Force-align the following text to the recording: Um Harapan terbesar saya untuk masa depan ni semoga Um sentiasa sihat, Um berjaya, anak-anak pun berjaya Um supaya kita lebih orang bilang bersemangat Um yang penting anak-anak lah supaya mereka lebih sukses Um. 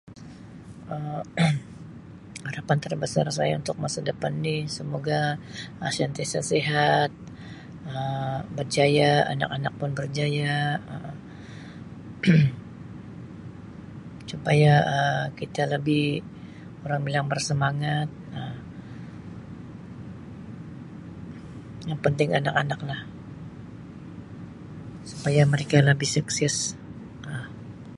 Um 0.95 1.19
Harapan 2.49 2.77
terbesar 2.85 3.25
saya 3.37 3.53
untuk 3.61 3.75
masa 3.83 3.99
depan 4.09 4.33
ni 4.45 4.55
semoga 4.77 5.19
Um 5.83 5.91
sentiasa 5.99 6.39
sihat, 6.51 7.09
Um 7.91 8.37
berjaya, 8.57 9.11
anak-anak 9.33 9.73
pun 9.79 9.91
berjaya 9.99 10.55
Um 10.93 11.11
supaya 14.31 14.73
kita 15.39 15.63
lebih 15.73 16.05
orang 16.85 17.01
bilang 17.07 17.25
bersemangat 17.33 18.07
Um 18.39 18.57
yang 21.89 21.99
penting 22.05 22.29
anak-anak 22.39 22.81
lah 22.89 23.01
supaya 25.13 25.41
mereka 25.53 25.75
lebih 25.89 26.09
sukses 26.15 26.55
Um. 27.31 27.45